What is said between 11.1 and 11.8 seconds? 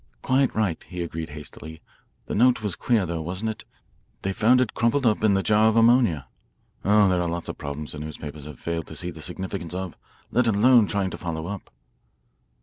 to follow up."